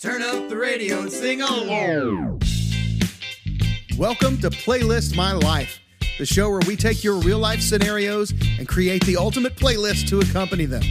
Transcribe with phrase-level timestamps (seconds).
[0.00, 2.40] Turn up the radio and sing along.
[3.98, 5.78] Welcome to Playlist My Life,
[6.16, 10.20] the show where we take your real life scenarios and create the ultimate playlist to
[10.20, 10.82] accompany them.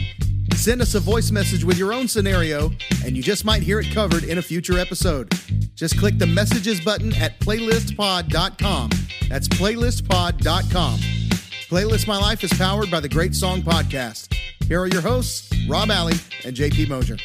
[0.54, 2.70] Send us a voice message with your own scenario,
[3.04, 5.28] and you just might hear it covered in a future episode.
[5.74, 8.90] Just click the messages button at playlistpod.com.
[9.28, 11.00] That's playlistpod.com.
[11.68, 14.32] Playlist My Life is powered by the Great Song Podcast.
[14.68, 16.14] Here are your hosts, Rob Alley
[16.44, 17.16] and JP Mosier.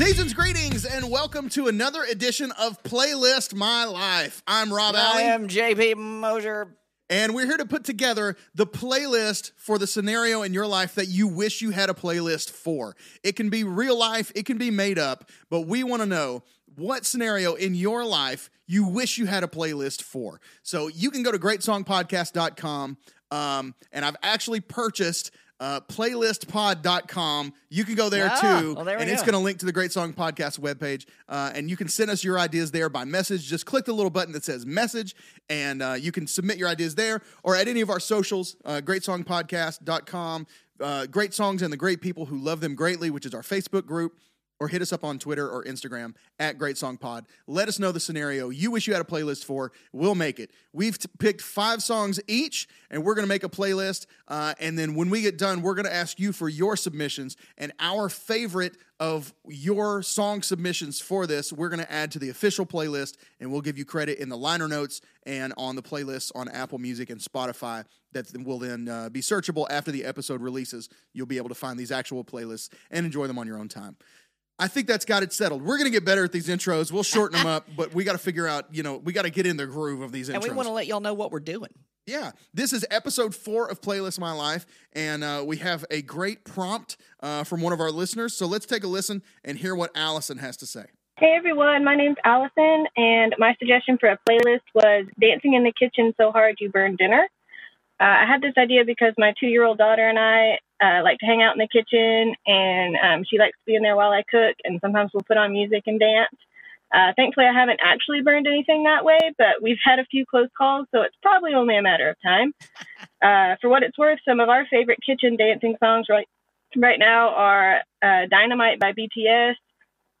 [0.00, 4.42] Season's greetings and welcome to another edition of Playlist My Life.
[4.46, 6.74] I'm Rob I am JP Mosier.
[7.10, 11.08] And we're here to put together the playlist for the scenario in your life that
[11.08, 12.96] you wish you had a playlist for.
[13.22, 16.44] It can be real life, it can be made up, but we want to know
[16.76, 20.40] what scenario in your life you wish you had a playlist for.
[20.62, 22.96] So you can go to greatsongpodcast.com.
[23.30, 27.52] Um, and I've actually purchased uh, playlistpod.com.
[27.68, 28.74] You can go there too.
[28.74, 31.06] well, there we and it's going to link to the Great Song Podcast webpage.
[31.28, 33.46] Uh, and you can send us your ideas there by message.
[33.46, 35.14] Just click the little button that says message,
[35.48, 38.80] and uh, you can submit your ideas there or at any of our socials, uh,
[38.82, 40.46] greatsongpodcast.com,
[40.80, 43.84] uh, Great Songs and the Great People Who Love Them Greatly, which is our Facebook
[43.84, 44.18] group.
[44.60, 47.24] Or hit us up on Twitter or Instagram at Great Song Pod.
[47.46, 49.72] Let us know the scenario you wish you had a playlist for.
[49.90, 50.50] We'll make it.
[50.74, 54.04] We've t- picked five songs each, and we're going to make a playlist.
[54.28, 57.38] Uh, and then when we get done, we're going to ask you for your submissions
[57.56, 61.54] and our favorite of your song submissions for this.
[61.54, 64.36] We're going to add to the official playlist, and we'll give you credit in the
[64.36, 67.86] liner notes and on the playlists on Apple Music and Spotify.
[68.12, 70.90] That will then uh, be searchable after the episode releases.
[71.14, 73.96] You'll be able to find these actual playlists and enjoy them on your own time.
[74.60, 75.62] I think that's got it settled.
[75.62, 76.92] We're going to get better at these intros.
[76.92, 79.30] We'll shorten them up, but we got to figure out, you know, we got to
[79.30, 80.34] get in the groove of these intros.
[80.34, 81.70] And we want to let y'all know what we're doing.
[82.06, 86.44] Yeah, this is episode four of Playlist My Life, and uh, we have a great
[86.44, 88.36] prompt uh, from one of our listeners.
[88.36, 90.86] So let's take a listen and hear what Allison has to say.
[91.18, 95.72] Hey everyone, my name's Allison, and my suggestion for a playlist was Dancing in the
[95.78, 97.28] Kitchen So Hard You Burn Dinner.
[98.00, 101.18] Uh, I had this idea because my two year old daughter and I uh, like
[101.18, 104.12] to hang out in the kitchen, and um, she likes to be in there while
[104.12, 106.34] I cook, and sometimes we'll put on music and dance.
[106.92, 110.48] Uh, thankfully, I haven't actually burned anything that way, but we've had a few close
[110.56, 112.52] calls, so it's probably only a matter of time.
[113.22, 116.26] Uh, for what it's worth, some of our favorite kitchen dancing songs right
[116.74, 119.56] right now are uh, "Dynamite" by BTS,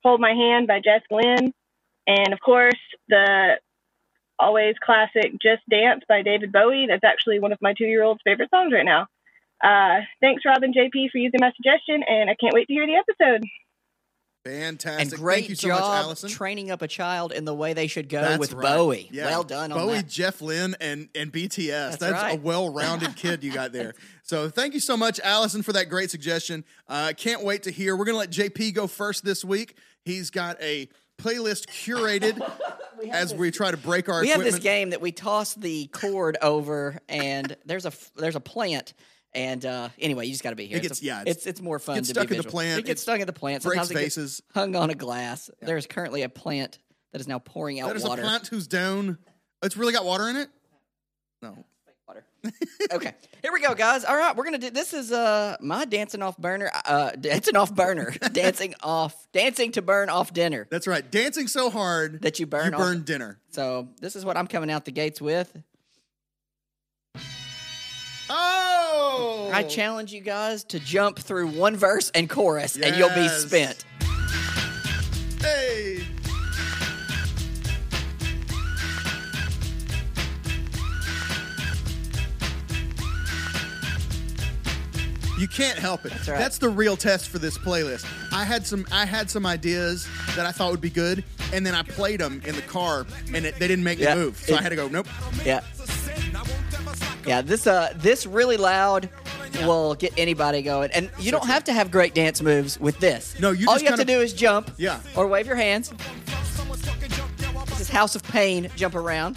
[0.02, 1.54] Hold My Hand by Jess Glynne,
[2.06, 2.78] and of course
[3.08, 3.54] the
[4.38, 6.86] always classic Just Dance by David Bowie.
[6.88, 9.06] That's actually one of my two year old's favorite songs right now.
[9.62, 12.86] Uh, thanks, Rob and JP, for using my suggestion, and I can't wait to hear
[12.86, 13.44] the episode.
[14.44, 15.12] Fantastic.
[15.12, 16.30] And great Thank you so job much, Allison.
[16.30, 18.74] training up a child in the way they should go That's with right.
[18.74, 19.08] Bowie.
[19.12, 19.26] Yeah.
[19.26, 20.08] Well done on Bowie, that.
[20.08, 21.68] Jess Glynne, and, and BTS.
[21.68, 23.94] That's, That's a well rounded kid you got there.
[24.22, 26.64] So thank you so much, Allison, for that great suggestion.
[26.88, 27.96] Uh, can't wait to hear.
[27.96, 29.76] We're going to let JP go first this week.
[30.04, 30.88] He's got a
[31.20, 32.40] playlist curated
[33.10, 36.36] as we try to break our we have this game that we toss the cord
[36.42, 38.94] over, and there's a there's a plant.
[39.32, 40.76] And uh, anyway, you just got to be here.
[40.78, 41.96] It It's gets- a- yeah, it's- it's it's more fun.
[41.96, 43.62] gets to stuck be in the plant, It gets stuck in the plant.
[43.62, 44.42] breaks Sometimes faces.
[44.54, 45.50] hung on a glass.
[45.62, 46.78] There is currently a plant
[47.12, 48.22] that is now pouring out That is water.
[48.22, 49.18] a plant who's down.
[49.62, 50.48] It's really got water in it?
[51.42, 51.64] No.
[52.08, 52.24] water.
[52.92, 54.04] okay, here we go, guys.
[54.04, 54.70] All right, we're gonna do.
[54.70, 56.70] This is uh my dancing off burner.
[56.84, 58.10] Uh, dancing off burner.
[58.32, 59.28] dancing off.
[59.32, 60.66] Dancing to burn off dinner.
[60.70, 61.08] That's right.
[61.08, 63.38] Dancing so hard That you burn you off- burn dinner.
[63.50, 65.56] So this is what I'm coming out the gates with.
[68.32, 68.56] Oh!
[69.20, 69.50] Oh.
[69.52, 73.84] I challenge you guys to jump through one verse and chorus, and you'll be spent.
[75.40, 76.06] Hey!
[85.38, 86.12] You can't help it.
[86.12, 86.52] That's, right.
[86.52, 88.06] the real test for this playlist.
[88.30, 91.74] I had some I had some ideas that I thought would be good, and then
[91.74, 94.36] I played them in the car, and it, they didn't make Yeah, me move.
[94.36, 94.88] So I had to go.
[94.88, 95.06] Nope.
[95.42, 95.60] Yeah.
[97.26, 99.08] Yeah, this uh this really loud
[99.62, 100.90] will get anybody going.
[100.92, 103.38] And you don't have to have great dance moves with this.
[103.38, 104.70] No, you All just you have to kinda- do is jump.
[104.78, 105.00] Yeah.
[105.16, 105.92] Or wave your hands.
[107.66, 109.36] This is House of Pain, jump around.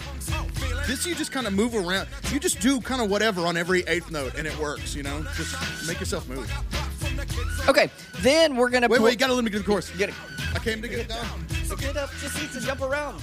[0.86, 2.08] This you just kind of move around.
[2.30, 4.94] You just do kind of whatever on every eighth note, and it works.
[4.94, 5.56] You know, just
[5.86, 6.50] make yourself move.
[7.68, 9.90] Okay, then we're gonna Wait, put- wait, you gotta let me get the chorus.
[9.96, 10.14] Get it.
[10.54, 11.26] I came to get it done.
[11.78, 13.22] Get up, just needs to jump around.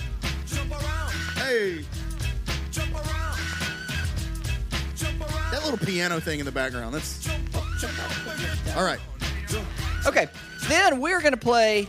[1.36, 1.86] Hey.
[5.72, 6.94] Little piano thing in the background.
[6.94, 7.28] That's
[8.76, 9.00] all right.
[10.06, 10.28] Okay,
[10.68, 11.88] then we're gonna play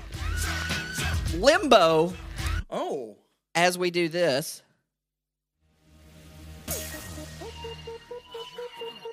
[1.37, 2.13] Limbo
[2.71, 3.17] Oh,
[3.55, 4.63] as we do this.
[6.69, 6.73] oh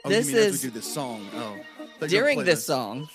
[0.09, 1.27] This you mean as is- we do this song.
[1.33, 1.55] Oh,
[1.99, 3.09] Thought you were gonna During this song,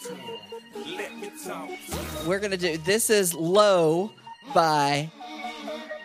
[2.27, 4.11] We're gonna do this is Low
[4.55, 5.11] by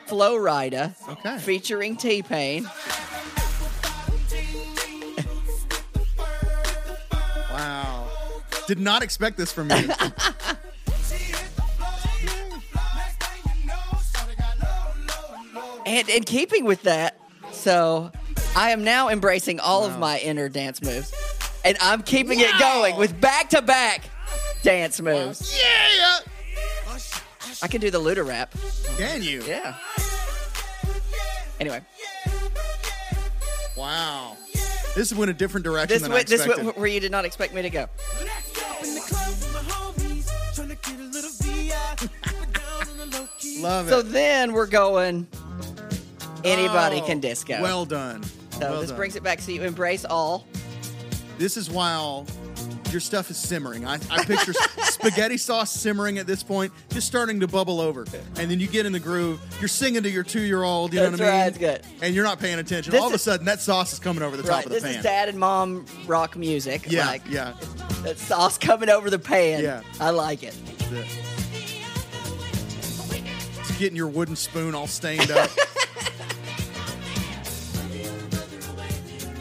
[0.07, 0.94] Flo Rida.
[1.10, 1.38] Okay.
[1.40, 2.69] Featuring T Pain.
[8.69, 9.89] Did not expect this from you.
[15.88, 17.18] And in keeping with that,
[17.51, 18.12] so
[18.56, 21.12] I am now embracing all of my inner dance moves.
[21.66, 24.04] And I'm keeping it going with back to back
[24.62, 25.60] dance moves.
[25.60, 26.19] yeah.
[27.63, 28.54] I can do the Luda rap.
[29.00, 29.42] Can you?
[29.48, 29.74] Yeah.
[31.60, 31.81] Anyway,
[33.75, 34.38] Wow.
[34.95, 36.57] This went a different direction this than went I expected.
[36.57, 37.88] this went where you did not expect me to go.
[43.62, 43.90] Love it.
[43.92, 45.28] So then we're going.
[46.44, 47.62] Anybody Oh, can disco.
[47.62, 48.24] Well done.
[48.24, 48.98] so Well this done.
[48.98, 49.40] brings it back.
[49.42, 50.46] So you embrace all.
[51.38, 52.26] This is while
[52.92, 53.86] your stuff is simmering.
[53.86, 54.54] I, I picture
[54.84, 58.06] spaghetti sauce simmering at this point, just starting to bubble over.
[58.38, 59.40] And then you get in the groove.
[59.60, 61.40] You're singing to your two year old, you know That's what I mean?
[61.42, 61.82] right, it's good.
[62.02, 62.92] And you're not paying attention.
[62.92, 64.66] This All of a is- sudden, that sauce is coming over the top Right.
[64.66, 64.96] of the This pan.
[64.96, 66.86] is dad and mom rock music.
[66.90, 67.54] Yeah, Like yeah.
[68.04, 69.62] that sauce coming over the pan.
[69.64, 69.82] Yeah.
[70.00, 70.56] I like it.
[70.92, 71.29] It's
[73.80, 75.50] getting your wooden spoon all stained up.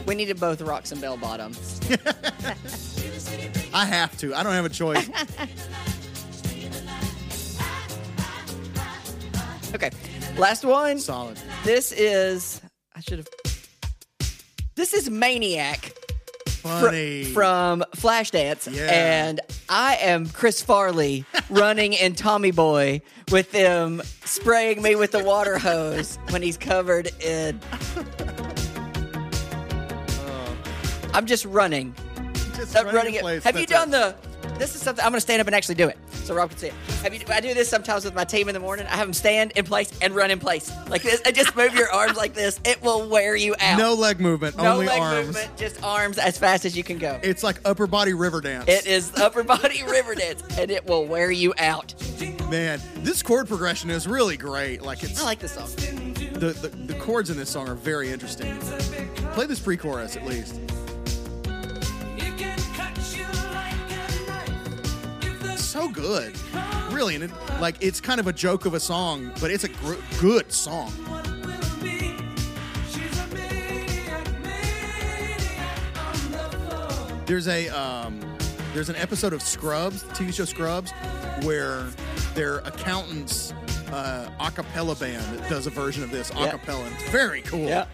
[0.05, 1.79] We needed both rocks and bell bottoms.
[3.75, 4.33] I have to.
[4.33, 5.07] I don't have a choice.
[9.75, 9.91] Okay.
[10.35, 10.97] Last one.
[10.99, 11.37] Solid.
[11.63, 12.59] This is
[12.95, 13.27] I should have
[14.73, 15.93] This is Maniac
[16.47, 17.25] fr- Funny.
[17.25, 18.75] from Flashdance.
[18.75, 18.87] Yeah.
[18.91, 19.39] And
[19.69, 23.01] I am Chris Farley running in Tommy Boy
[23.31, 27.59] with them spraying me with the water hose when he's covered in
[30.19, 30.57] oh.
[31.13, 31.93] I'm just running.
[32.55, 33.43] Just I'm running running it.
[33.43, 34.15] Have you done the?
[34.59, 36.59] This is something I'm going to stand up and actually do it, so Rob can
[36.59, 36.73] see it.
[37.01, 37.21] Have you?
[37.29, 38.85] I do this sometimes with my team in the morning.
[38.87, 41.21] I have them stand in place and run in place like this.
[41.21, 42.59] And just move your arms like this.
[42.65, 43.77] It will wear you out.
[43.77, 45.27] No leg movement, no only leg arms.
[45.27, 47.17] movement, just arms as fast as you can go.
[47.23, 48.65] It's like upper body river dance.
[48.67, 51.93] It is upper body river dance, and it will wear you out.
[52.49, 54.81] Man, this chord progression is really great.
[54.81, 55.69] Like it's I like this song.
[56.33, 58.59] the, the the chords in this song are very interesting.
[59.31, 60.59] Play this pre-chorus at least.
[65.69, 66.33] So good,
[66.91, 67.31] really, and it,
[67.61, 70.91] like it's kind of a joke of a song, but it's a gr- good song.
[77.25, 78.19] There's a um,
[78.73, 80.91] there's an episode of Scrubs, TV show Scrubs,
[81.43, 81.83] where
[82.33, 83.51] their accountant's
[83.91, 86.51] uh, a cappella band does a version of this a Yeah.
[86.51, 86.85] cappella.
[86.85, 87.67] and It's very cool.
[87.67, 87.85] Yeah.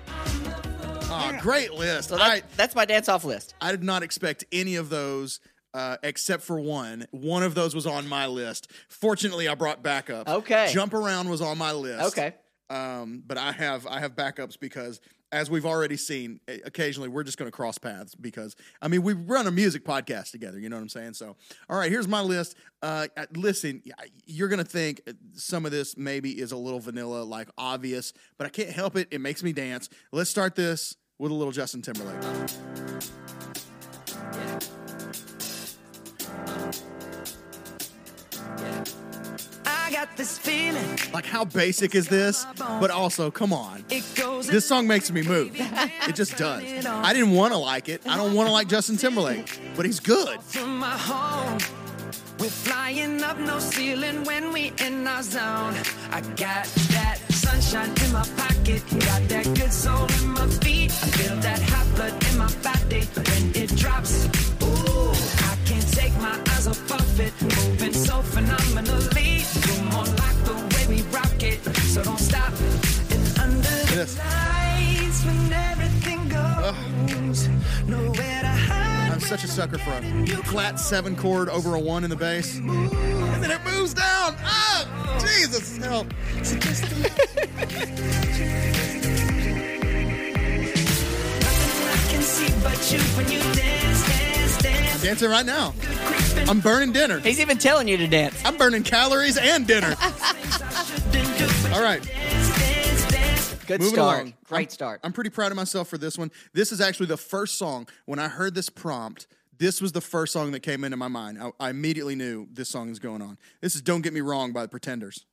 [1.10, 2.10] Aw, great list.
[2.10, 3.56] So I that's my dance off list.
[3.60, 5.42] I did not expect any of those.
[5.76, 7.06] Uh, except for one.
[7.12, 8.72] One of those was on my list.
[8.88, 10.30] Fortunately, I brought backups.
[10.30, 10.70] Okay.
[10.72, 12.18] Jump around was on my list.
[12.18, 12.34] Okay.
[12.70, 15.02] Um, but I have I have backups because
[15.34, 19.12] as we've already seen, occasionally we're just going to cross paths because I mean we
[19.12, 20.58] run a music podcast together.
[20.58, 21.16] You know what I'm saying?
[21.16, 21.36] So
[21.70, 22.56] all right, here's my list.
[22.82, 23.84] Uh, uh, listen,
[24.26, 25.02] you're going to think
[25.34, 29.10] some of this maybe is a little vanilla, like obvious, but I can't help it.
[29.12, 29.90] It makes me dance.
[30.14, 32.24] Let's start this with a little Justin Timberlake.
[40.06, 41.00] Got this feeling.
[41.14, 42.46] Like how basic is this?
[42.58, 43.84] But also, come on.
[43.90, 45.52] It goes This song makes me move.
[46.08, 46.64] It just does.
[46.86, 48.02] I didn't want to like it.
[48.08, 50.40] I don't want to like Justin Timberlake, but he's good.
[50.42, 51.60] from my home.
[52.38, 55.74] We're flying up no ceiling when we in our zone.
[56.12, 60.92] I got that sunshine in my pocket, got that good soul in my feet.
[60.92, 64.55] I feel that hot blood in my body when it drops.
[67.16, 69.44] Eyes off of it, moving so phenomenally.
[69.68, 72.54] You're more like the way we rock it, so don't stop.
[73.12, 74.18] And under the This.
[74.18, 77.48] lights when everything goes,
[77.88, 79.12] nowhere to hide.
[79.12, 80.02] I'm such a sucker for a
[80.44, 82.58] flat seven chord over a one in the bass.
[82.58, 82.90] And
[83.44, 84.36] then it moves down.
[84.44, 84.86] Oh,
[85.22, 86.08] Jesus, help.
[86.38, 86.42] I
[92.10, 95.02] can see but you when you dance, dance, dance.
[95.02, 95.74] Dancing right now.
[96.48, 97.20] I'm burning dinner.
[97.20, 98.40] He's even telling you to dance.
[98.46, 99.96] I'm burning calories and dinner.
[99.96, 102.02] shouldn't do, but All right.
[103.68, 104.16] Good Moving start.
[104.22, 104.34] along.
[104.48, 105.00] Great I'm- start.
[105.04, 106.32] I'm pretty proud of myself for this one.
[106.54, 107.88] This is actually the first song.
[108.06, 109.26] When I heard this prompt,
[109.58, 111.42] this was the first song that came into my mind.
[111.42, 113.38] I, I immediately knew this song is going on.
[113.62, 115.26] This is Don't Get Me Wrong by the Pretenders.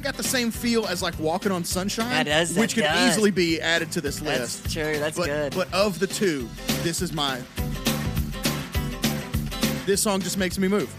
[0.00, 2.84] Of got the same feel as like Walking on Sunshine, That does, that which could
[2.84, 3.10] does.
[3.12, 4.62] easily be added to this list.
[4.62, 4.98] That's true.
[4.98, 5.54] That's but, good.
[5.54, 6.48] But of the two,
[6.82, 7.38] this is my
[9.84, 10.90] This song just makes me move.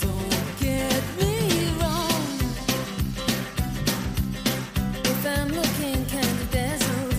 [0.00, 2.22] Don't get me wrong.
[5.04, 7.14] If I'm looking kind of dazzled,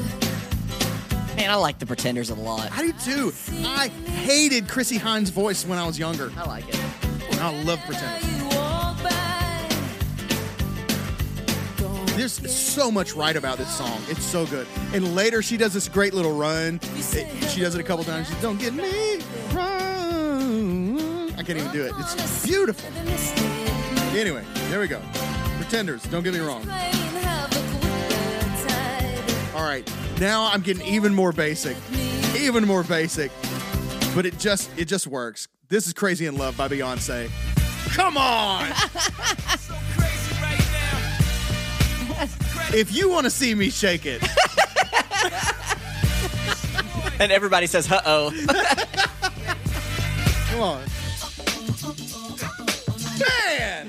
[1.37, 2.71] Man, I like the Pretenders a lot.
[2.71, 2.93] I do
[3.31, 3.33] too.
[3.67, 6.31] I hated Chrissie Hynde's voice when I was younger.
[6.35, 6.79] I like it.
[7.39, 8.46] I love Pretenders.
[12.17, 14.01] There's so much right about this song.
[14.09, 14.67] It's so good.
[14.93, 16.79] And later she does this great little run.
[16.95, 18.27] It- she does it a couple times.
[18.27, 19.19] She don't get me
[19.53, 21.31] wrong.
[21.37, 21.93] I can't even do it.
[21.99, 22.89] It's beautiful.
[24.17, 24.99] Anyway, there we go.
[25.57, 26.67] Pretenders, don't get me wrong.
[29.55, 29.87] All right,
[30.19, 31.75] now I'm getting even more basic,
[32.37, 33.31] even more basic,
[34.15, 35.47] but it just it just works.
[35.69, 37.29] This is "Crazy in Love" by Beyonce.
[37.95, 38.67] Come on!
[42.73, 44.21] if you want to see me shake it,
[47.19, 48.29] And everybody says, uh oh.
[50.51, 50.83] come on,
[53.19, 53.87] man!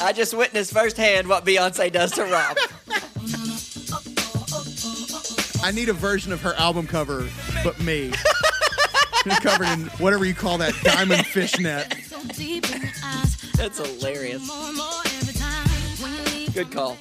[0.00, 2.56] I just witnessed firsthand what Beyonce does to Rob.
[5.64, 7.26] I need a version of her album cover,
[7.64, 8.12] but me.
[9.40, 11.94] Covered in whatever you call that diamond fishnet.
[12.04, 13.36] So deep in the eyes.
[13.56, 14.44] That's hilarious.
[14.46, 15.68] More and more every time.
[16.00, 16.96] When you leave, Good call.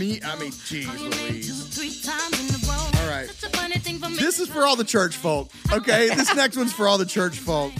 [0.00, 1.64] You Me, I mean, geez Louise.
[1.68, 3.00] three times in a row.
[3.02, 3.28] All right.
[3.30, 4.16] Such a funny thing for me.
[4.16, 6.08] This is for all the church folk, okay?
[6.14, 7.72] This next one's for all the church folk.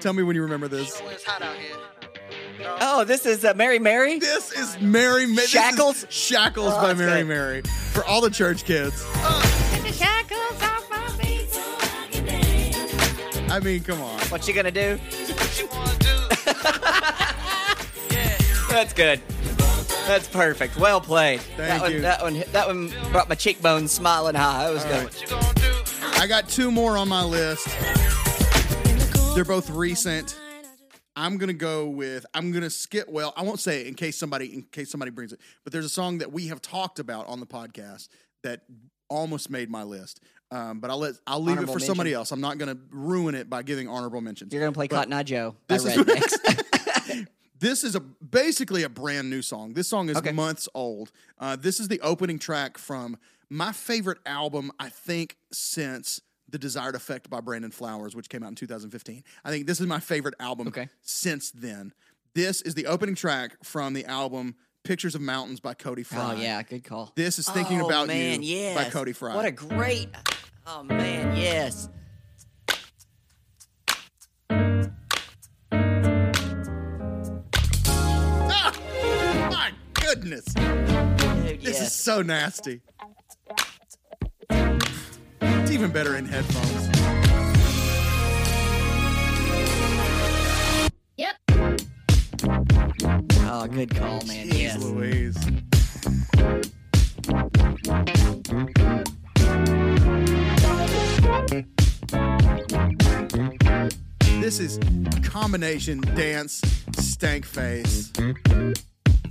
[0.00, 1.00] Tell me when you remember this.
[2.80, 4.18] Oh, this is uh, Mary Mary?
[4.18, 6.06] This is Mary Ma- this is Shackles?
[6.10, 7.28] Shackles Oh, by Mary good.
[7.28, 7.62] Mary.
[7.92, 9.04] For all the church kids.
[13.50, 14.18] I mean, come on.
[14.28, 14.98] What you gonna do?
[18.70, 19.20] That's good.
[20.06, 20.76] That's perfect.
[20.76, 21.40] Well played.
[21.56, 22.00] that Thank one, you.
[22.02, 24.70] That one, that one brought my cheekbones smiling high.
[24.70, 26.18] That was good.
[26.20, 27.66] I got two more on my list.
[29.34, 30.38] They're both recent.
[31.14, 33.08] I'm gonna go with I'm gonna skip.
[33.08, 35.40] Well, I won't say it in case somebody in case somebody brings it.
[35.64, 38.08] But there's a song that we have talked about on the podcast
[38.42, 38.62] that
[39.08, 40.20] almost made my list.
[40.50, 42.30] Um, but I'll let I'll leave Honorable it for somebody else.
[42.32, 44.52] I'm not gonna ruin it by giving honorable mentions.
[44.52, 47.26] You're gonna play But Cotton Eye Joe by this is- Rednex.
[47.62, 49.74] This is a basically a brand new song.
[49.74, 50.32] This song is Okay.
[50.32, 51.12] months old.
[51.38, 53.16] Uh, this is the opening track from
[53.48, 58.48] my favorite album, I think, since The Desired Effect by Brandon Flowers, which came out
[58.48, 59.22] in 2015.
[59.44, 60.88] I think this is my favorite album Okay.
[61.02, 61.92] since then.
[62.34, 66.34] This is the opening track from the album Pictures of Mountains by Cody Fry.
[66.34, 67.12] oh yeah, good call.
[67.14, 68.74] This is Thinking oh, About man, You yes.
[68.76, 69.36] by Cody Fry.
[69.36, 70.08] What a great.
[70.66, 71.88] Oh man, yes.
[80.14, 80.44] Goodness.
[80.44, 81.80] Dude, This yes.
[81.80, 82.80] is so nasty.
[84.50, 86.88] It's even better in headphones.
[91.16, 91.36] Yep.
[93.44, 94.48] Oh, good call, man.
[94.48, 94.82] Jeez Yes.
[94.82, 95.36] Louise.
[104.40, 104.78] This is
[105.22, 106.60] combination dance
[106.98, 108.10] stank face.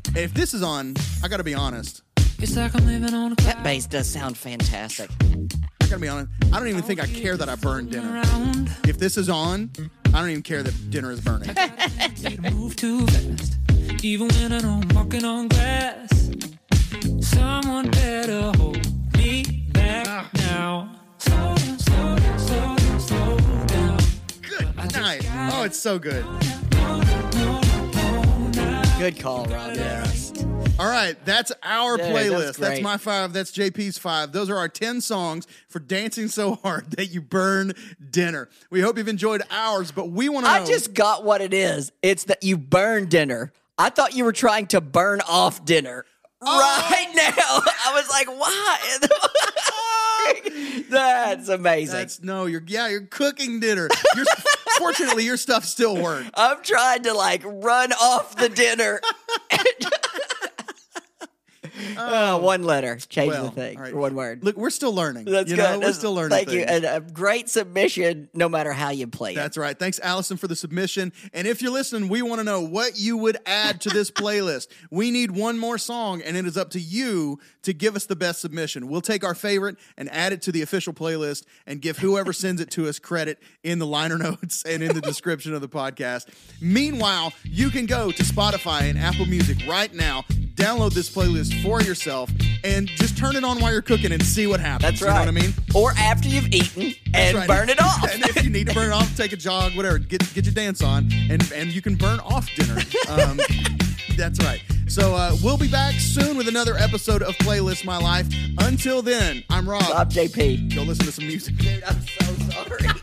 [0.08, 2.02] And if this is on, I gotta be honest.
[2.40, 5.10] It's like I'm living on a That bass does sound fantastic.
[5.22, 6.30] I gotta be honest.
[6.52, 8.22] I don't even think I care that I burned dinner.
[8.88, 9.70] If this is on,
[10.08, 11.50] I don't even care that dinner is burning.
[11.50, 13.58] Need to move too fast.
[14.04, 16.32] Even when I know I'm walking on glass.
[17.22, 18.80] Someone better hold
[19.18, 20.90] me back now.
[21.20, 24.00] Slow down, slow down, slow down, slow down.
[24.42, 25.26] Good night.
[25.54, 26.26] Oh, it's so good.
[29.02, 29.74] Good call, Rob.
[29.74, 30.32] Yes.
[30.78, 32.44] All right, that's our Dude, playlist.
[32.44, 33.34] that's That's, my five.
[33.34, 34.32] That's JP's five.
[34.32, 37.74] Those are our 10 songs for dancing so hard that you burn
[38.12, 38.48] dinner.
[38.70, 40.62] We hope you've enjoyed ours, but we want to know.
[40.62, 41.92] I just got what it is.
[42.04, 43.52] It's that you burn dinner.
[43.76, 46.06] I thought you were trying to burn off dinner.
[46.44, 46.60] Oh.
[46.60, 48.98] Right now, I was like, "Why?"
[50.90, 52.00] That's amazing.
[52.00, 53.88] That's no, you're yeah, you're cooking dinner.
[54.16, 54.26] You're,
[54.80, 56.32] fortunately, your stuff still worked.
[56.34, 59.02] I'm trying to like run off the dinner.
[61.98, 63.78] Uh, one letter, change Well, the thing.
[63.80, 63.94] right.
[63.96, 64.44] One word.
[64.44, 65.26] Look, we're still learning.
[65.26, 65.64] That's you good.
[65.64, 66.32] know, we're still learning.
[66.38, 69.36] Thank you, and a great submission, no matter how you play it.
[69.36, 69.78] That's right.
[69.78, 71.14] Thanks, Allison, for the submission.
[71.34, 74.68] And if you're listening, we want to know what you would add to this playlist.
[74.90, 78.16] We need one more song, and it is up to you to give us the
[78.16, 78.88] best submission.
[78.88, 82.62] We'll take our favorite and add it to the official playlist and give whoever sends
[82.62, 86.28] it to us credit in the liner notes and in the description of the podcast.
[86.62, 90.24] Meanwhile, you can go to Spotify and Apple Music right now,
[90.56, 92.30] download this playlist for yourself
[92.64, 95.00] and just turn it on while you're cooking and see what happens.
[95.00, 95.26] That's right.
[95.26, 95.54] You know what I mean?
[95.76, 97.48] Or after you've eaten and right.
[97.48, 98.04] burn it off.
[98.12, 99.98] and if you need to burn it off, take a jog, whatever.
[99.98, 102.82] Get get your dance on, and and you can burn off dinner.
[103.10, 103.40] Um,
[104.18, 104.62] that's right.
[104.88, 108.28] So uh, we'll be back soon with another episode of Playlist My Life.
[108.60, 109.82] Until then, I'm Rob.
[109.82, 110.76] Bob JP.
[110.76, 111.56] Go listen to some music.
[111.58, 113.01] Dude, I'm so sorry.